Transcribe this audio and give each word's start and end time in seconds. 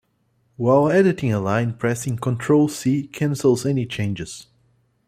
While 0.55 0.89
editing 0.89 1.31
a 1.31 1.39
line 1.39 1.75
pressing 1.75 2.17
Ctrl-C 2.17 3.09
cancels 3.09 3.67
any 3.67 3.85
changes. 3.85 4.47